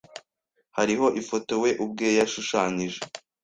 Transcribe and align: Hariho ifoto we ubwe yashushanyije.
Hariho 0.77 1.07
ifoto 1.21 1.53
we 1.63 1.69
ubwe 1.83 2.07
yashushanyije. 2.19 2.99